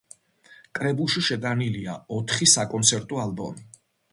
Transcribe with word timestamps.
კრებულში 0.77 1.23
შეტანილია 1.27 1.99
ოთხი 2.17 2.51
საკონცერტო 2.55 3.21
ალბომი. 3.29 3.69